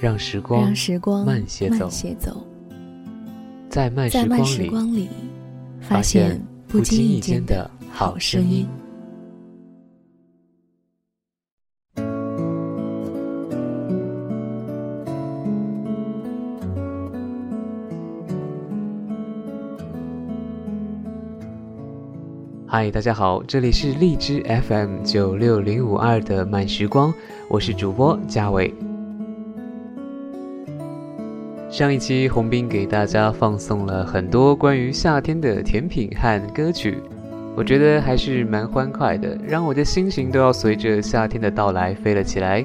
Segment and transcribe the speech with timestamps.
[0.00, 1.88] 让时光，让时光慢些走，
[3.68, 4.10] 在慢
[4.44, 5.08] 时光里，
[5.80, 8.68] 发现不经意间的好声音。
[22.66, 27.14] 嗨，大家好，这里是荔枝 FM 九六零五二的慢时光，
[27.48, 28.74] 我是主播嘉伟。
[31.74, 37.02] 上一期红兵给大家放送了很多关于夏天的甜品和歌曲，
[37.56, 42.64] 我觉得还是蛮欢快的，让我的心情都要随着夏天的到来飞了起来。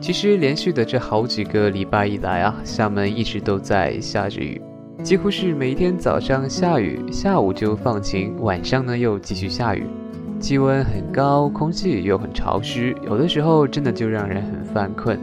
[0.00, 4.62] 其实连续的这好几个礼拜以来啊，厦门一直都在下着雨。
[5.02, 9.82] 几乎是每一天早上下雨，下午就放晴，晚上呢又继续下雨，
[10.38, 15.18] 气温很高，空气又很潮湿，有的时候真的就让人很犯困。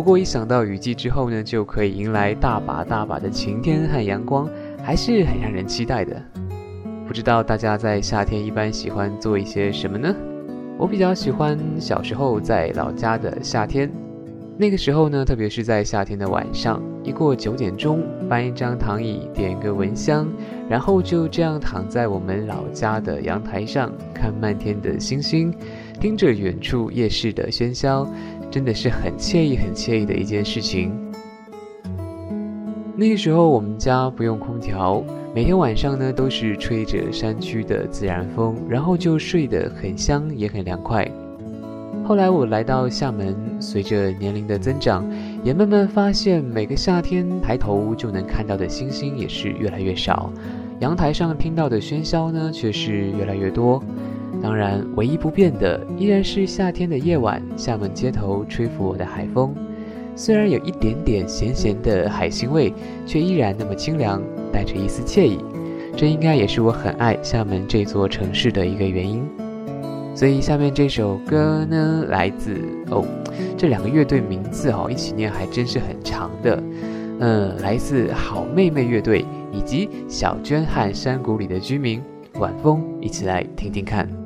[0.00, 4.48] 不过一想到雨季之后呢，就可以迎来大把大把的晴天和阳光，
[4.82, 6.16] 还是很让人期待的。
[7.06, 10.16] 不知道大家在夏天一般喜欢做一些什么呢？
[10.78, 13.90] 我比较喜欢小时候在老家的夏天。
[14.56, 20.26] 那个时候呢，特别是在夏天的晚上，一过九点钟，搬一张躺椅，点一个蚊香，
[20.66, 25.52] 然后就这样躺在我们老家的阳台上，看漫天的星星，
[25.98, 28.06] 听着远处夜市的喧嚣，
[28.50, 30.92] 真的是很惬意、很惬意的一件事情。
[32.96, 35.02] 那个时候我们家不用空调，
[35.34, 41.10] 每天晚上呢都是吹着山区的自然风，然后就睡得很香，也很凉快。
[42.04, 45.08] 后来我来到厦门，随着年龄的增长，
[45.44, 50.30] 也慢慢发现，每个夏天抬头就能看到的星星也是越来越少，
[50.80, 53.82] 阳台上听到的喧嚣呢，却是越来越多。
[54.42, 59.54] 当然，唯一不变的依然是夏天的夜晚，厦门街头吹拂我的海风，
[60.16, 62.72] 虽然有一点点咸咸的海腥味，
[63.06, 65.38] 却依然那么清凉，带着一丝惬意。
[65.96, 69.22] 这应该也是我很爱厦门这座城市的一个原因。
[70.14, 72.56] 所以下面这首歌呢，来自
[72.90, 73.04] 哦，
[73.56, 76.62] 这两个乐队名字哦，一起念还真是很长的，
[77.20, 82.02] 嗯，来自好妹妹乐队以及小娟和山谷里的居民
[82.34, 84.19] 晚风，一起来听听看。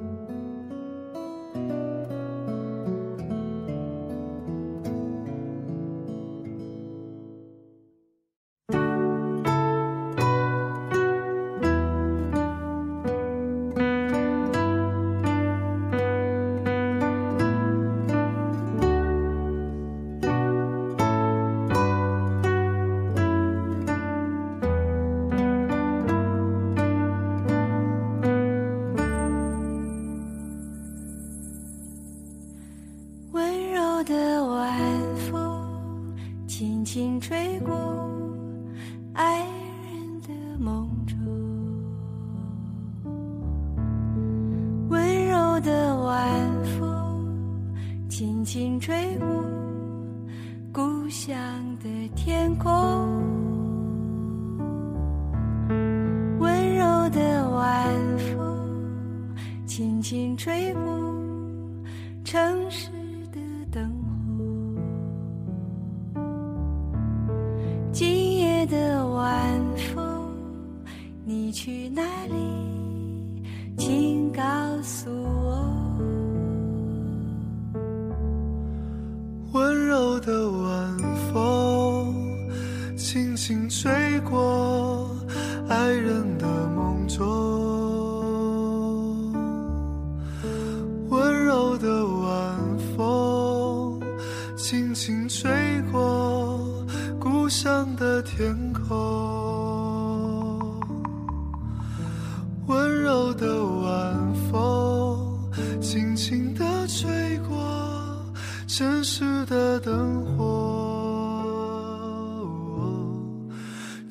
[68.66, 70.32] 的晚风
[71.24, 73.42] 你去哪里？
[73.76, 74.42] 请告
[74.82, 75.63] 诉我。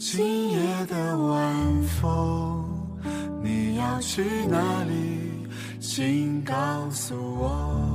[0.06, 2.66] 今夜的晚风
[3.42, 5.48] 你要去哪里？
[5.80, 6.54] 请告
[6.92, 7.93] 诉我。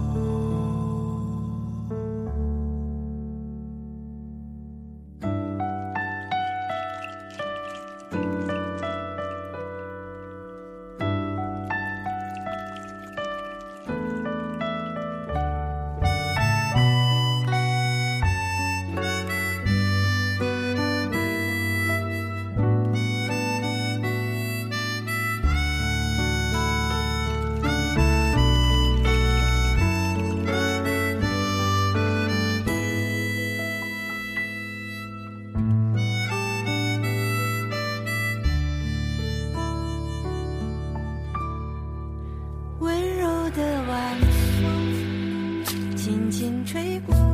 [46.68, 47.27] 吹过。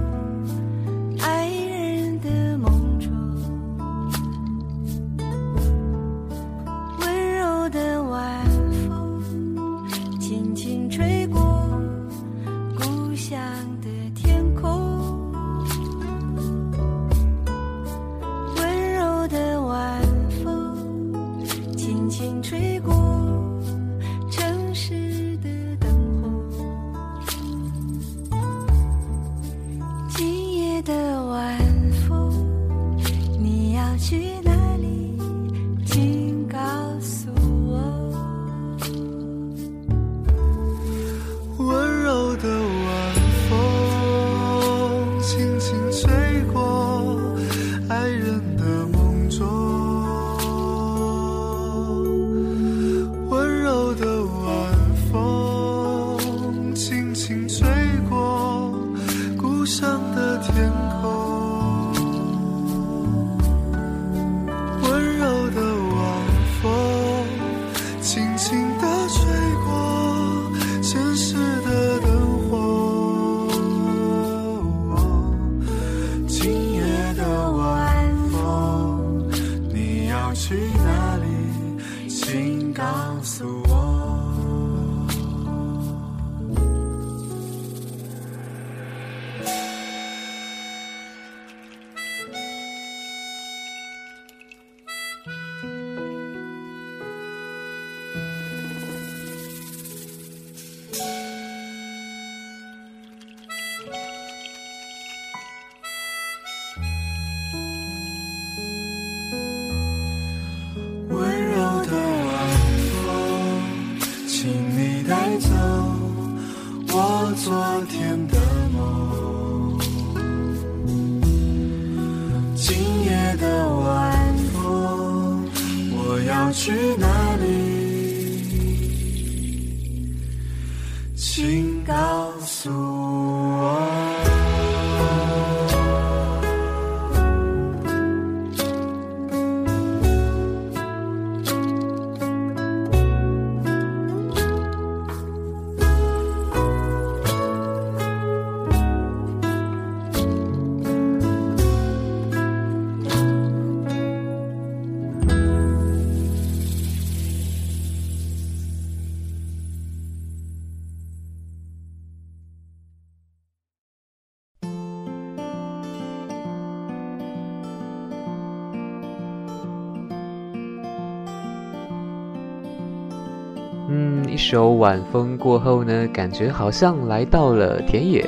[174.55, 178.25] 首晚风过后呢，感觉好像来到了田野，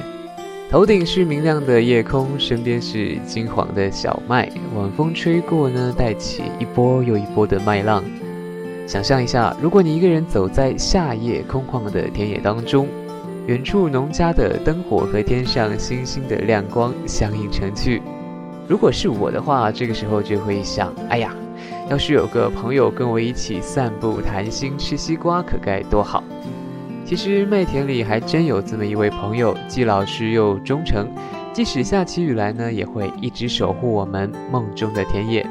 [0.69, 8.03] 头顶是明亮的夜空，身边是金黄的小麦，晚风吹过呢，带起一波又一波的麦浪。
[8.89, 12.89] 想象一下，如果你一个人走在夏夜空旷的田野当中，
[13.47, 18.03] 远处农家的灯火和天上星星的亮光相映成趣。
[18.67, 21.33] 如果是我的话，这个时候就会想，哎呀。
[21.89, 26.23] 要是有个朋友跟我一起散步、谈心、吃西瓜，可该多好！
[27.05, 31.09] 其实麦田里还真有这么一位朋友，既老实又忠诚，
[31.53, 35.47] 即使下起雨来呢，也会一直守护我们梦中的田野。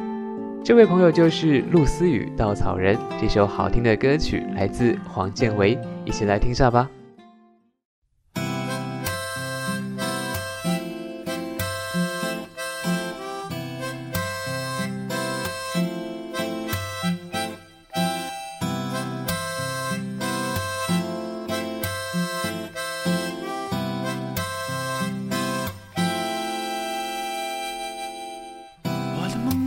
[0.62, 6.90] 这位朋友就是陆思雨《稻草人》这首好听的歌曲，来自黄建为，一起来听下吧。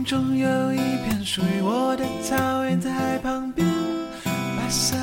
[0.09, 3.63] 终有一片属于我的草原，在旁边，
[4.25, 4.98] 白色。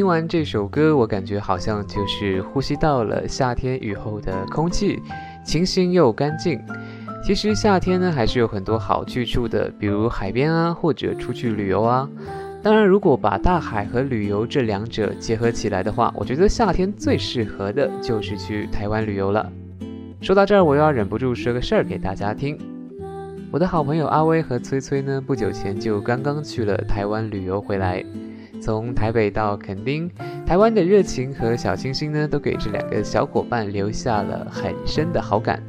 [0.00, 4.98] 听完这首歌，我感觉好像就是呼吸到了夏天雨后的空气，
[5.44, 6.58] 清新又干净。
[7.22, 12.08] 其实夏天呢，还是有很多好去处的，比如海边啊，或者出去旅游啊。
[12.62, 19.52] 当然，如果把大海和旅游这两者结合起来的话，我觉得夏天最适合的就是去台湾旅游了。
[20.22, 22.58] 说到这儿，我又要忍不住说个事儿给大家听。
[23.50, 28.02] 我的好朋友阿威和崔崔呢，不久前就刚刚去了台湾旅游回来。
[28.60, 30.10] 从台北到垦丁，
[30.46, 35.62] 台湾的热情和小清新呢，都给这两个小伙伴留下了很深的好感。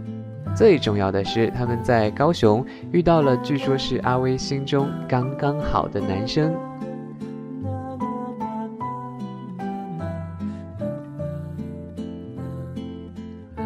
[0.54, 6.54] 最重要的是，他们在高雄遇到了据说是阿威心中刚刚好的男生。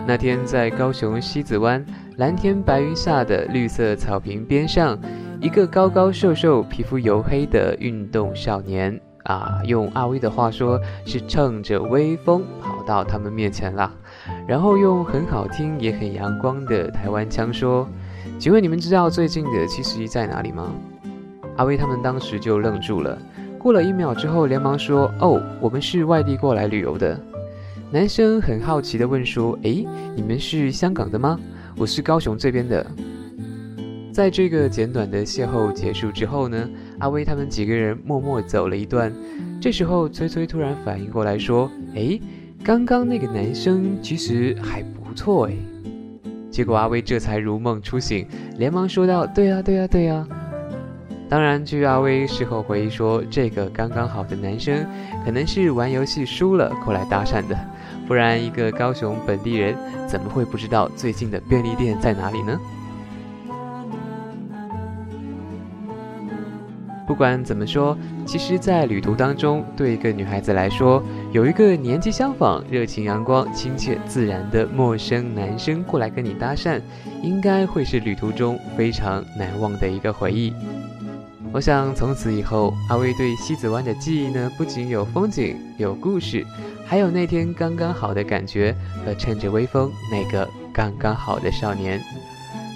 [0.08, 1.84] 那天在高雄西子湾
[2.18, 4.96] 蓝天白云下的绿色草坪边上，
[5.42, 9.02] 一个高高瘦瘦、皮肤黝黑的运动少年。
[9.26, 13.92] 啊，用阿威的话说，是乘着微风跑到他们面前了，
[14.48, 17.88] 然后用很好听也很阳光的台湾腔说
[18.38, 20.72] ：“请问你们知道最近的七十一在哪里吗？”
[21.58, 23.18] 阿威他们当时就愣住了，
[23.58, 27.20] 过了一秒之后，连忙说：“哦，我们是外地过来旅游的。”
[27.92, 31.40] 男生很好奇地问说：“诶，你们是香港的吗？
[31.78, 32.86] 我是高雄这边的。”
[34.14, 36.70] 在这个简短的邂逅结束之后呢？
[37.06, 39.14] 阿威他们几个人默默走了一段，
[39.62, 42.20] 这时候崔崔突然反应过来，说：“哎，
[42.64, 45.54] 刚刚那个男生其实还不错哎。”
[46.50, 48.26] 结果阿威这才如梦初醒，
[48.58, 50.28] 连忙说道：“对啊，对啊，对啊。”
[51.30, 54.84] 当然，据阿威事后回忆说，这个刚刚好的男生
[55.24, 57.56] 可能是玩游戏输了过来搭讪的，
[58.08, 59.76] 不然一个高雄本地人
[60.08, 62.60] 怎么会不知道最近的便利店在哪里呢？
[67.08, 67.96] 不管怎么说，
[68.26, 76.82] 其实，在旅途当中，对一个女孩子来说，有一个年纪相仿、热情阳光、亲切自然的陌生男生过来跟你搭讪，
[77.22, 80.52] 应该会是旅途中非常难忘的一个回忆。
[81.52, 86.44] 我想，从此以后，阿威对西子湾的记忆呢，不仅有风景、有故事，
[86.86, 92.02] 还有那天刚刚好的感觉和趁着微风那个刚刚好的少年。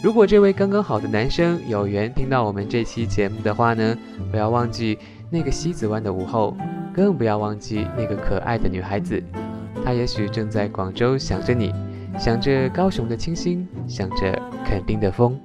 [0.02, 3.98] 如果这位刚刚好的男生有缘听到我们这期节目的话呢，
[4.32, 4.98] 不要忘记
[5.30, 6.56] 那个西子湾的午后，
[6.94, 9.22] 更不要忘记那个可爱的女孩子，
[9.84, 11.74] 她也许正在广州想着你，
[12.18, 14.32] 想着高雄的清新，想着
[14.64, 15.38] 垦丁的风。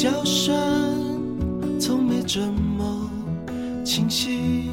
[0.00, 0.50] 叫声
[1.78, 3.10] 从没这么
[3.84, 4.70] 清晰，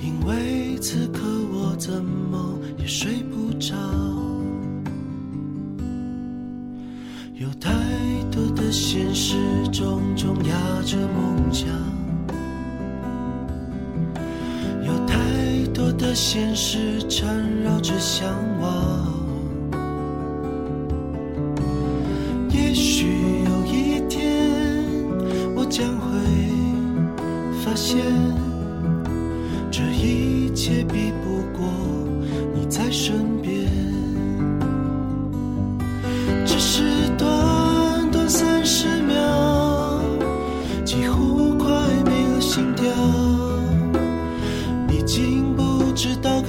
[0.00, 1.20] 因为此刻
[1.52, 3.76] 我怎么也睡不着，
[7.34, 7.70] 有太
[8.32, 9.36] 多的现实
[9.72, 11.68] 重重压着梦想。
[14.84, 15.16] 有太
[15.72, 17.32] 多的现实缠
[17.62, 18.28] 绕着向
[18.60, 19.13] 往。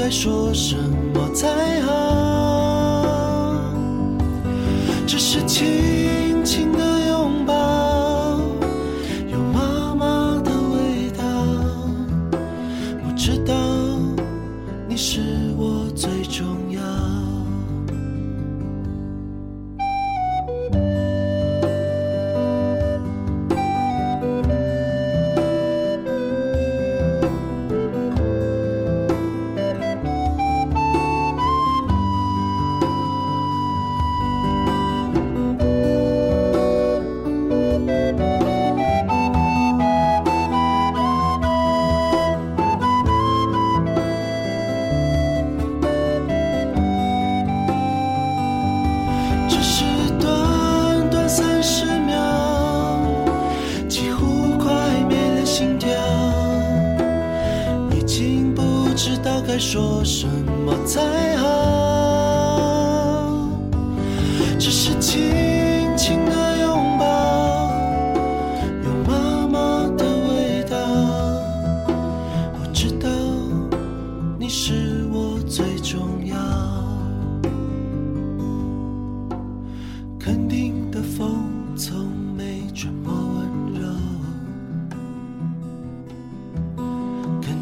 [0.06, 0.78] 该说什
[1.16, 2.25] 么才好？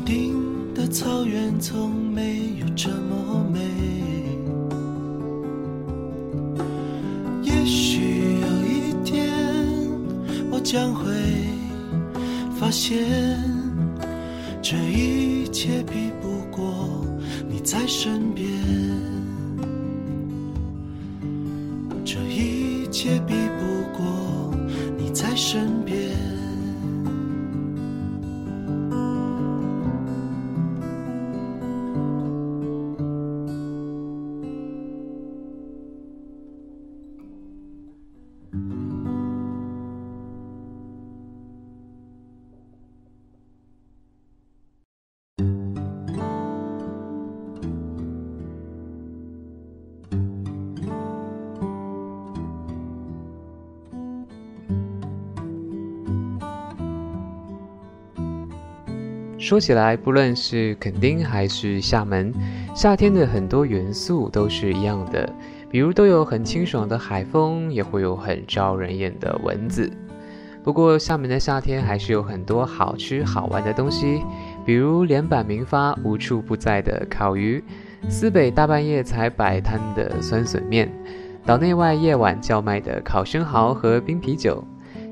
[0.06, 0.36] 定
[0.74, 3.60] 的草原从没有这么美。
[7.44, 9.32] 也许有一天，
[10.52, 11.06] 我将会
[12.60, 12.98] 发现，
[14.62, 17.06] 这一切比不过
[17.50, 18.44] 你在身边。
[59.44, 62.34] 说起来，不论是垦丁还是厦门，
[62.74, 65.30] 夏天的很多元素都是一样的，
[65.70, 69.92] 比如都有很清爽的海风，也会有很招人眼的蚊子。
[70.64, 74.24] 不过，厦门的夏天还是有很多好吃好玩的东西，
[74.66, 77.62] 比如连板明发无处不在的烤鱼，
[78.08, 80.90] 思北大半夜才摆摊的酸笋面，
[81.46, 84.64] 岛内外夜晚叫卖的烤生蚝和冰啤酒，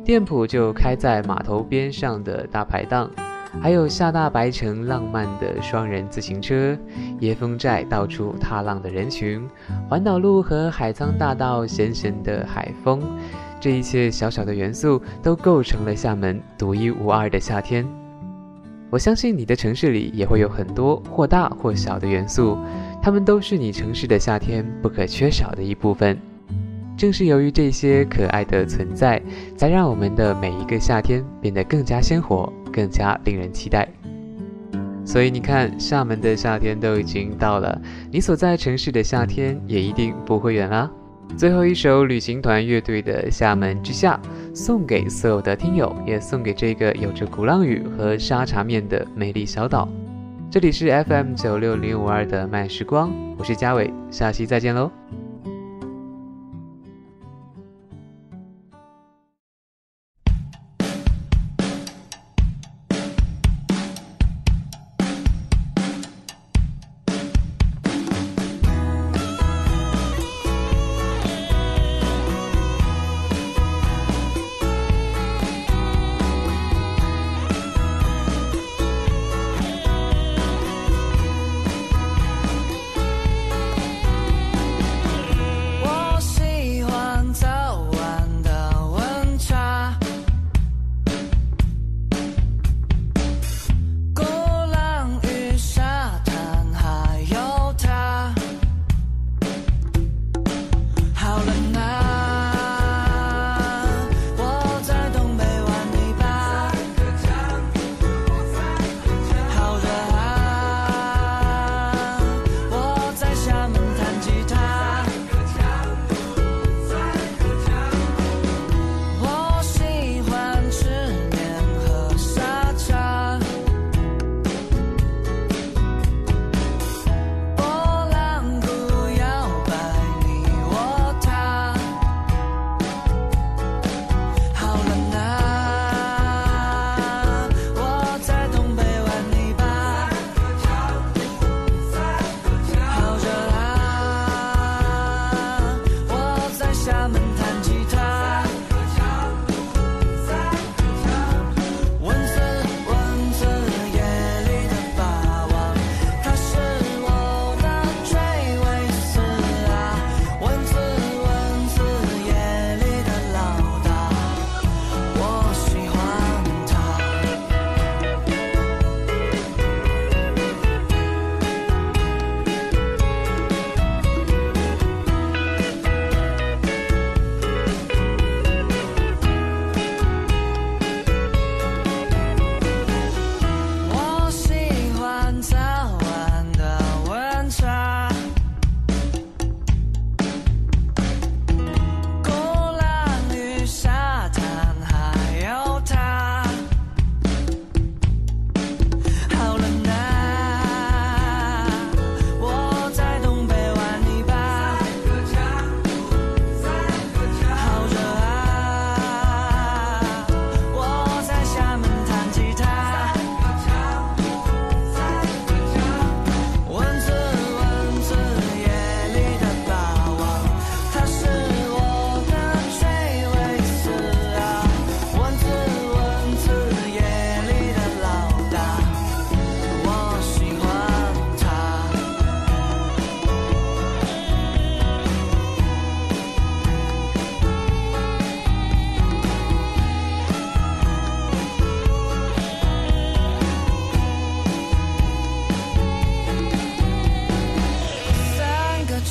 [0.06, 3.12] 店铺就开在码头边上的大排档。
[3.60, 6.78] 还有厦大白城浪漫的双人自行车，
[7.20, 9.46] 椰风寨到处踏浪的人群，
[9.90, 13.02] 环岛路和海沧大道咸咸的海风，
[13.60, 17.86] 这一切小小的元素都构成了厦门独一无二的夏天。
[18.90, 22.58] 我相信你的城市里也会有很多或大或小的元素，
[23.02, 26.18] 它们都是你城市的夏天不可缺少的一部分。
[26.98, 29.22] 正是由于这些可爱的存在，
[29.56, 32.52] 才让我们的每一个夏天变得更加鲜活。
[32.72, 33.88] 更加令人期待，
[35.06, 37.82] 所以你看，厦门的夏天都已经到了，
[38.12, 40.90] 你所在城市的夏天也一定不会远啦。
[41.38, 44.20] 最后一首旅行团乐队的《厦门之夏》，
[44.56, 49.88] 送给所有的听友，也送给这个有着鼓浪屿和沙茶面的美丽小岛。
[50.50, 54.92] 这里是 FM 九六零五二的慢时光，我是嘉伟，下期再见喽。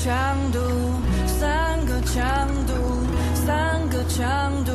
[0.02, 0.58] 强度
[1.26, 2.72] 三个强度
[3.34, 4.72] 三个强度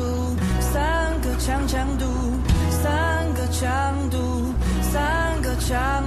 [0.60, 2.06] 三个强强度
[2.70, 6.05] 三个强度三个强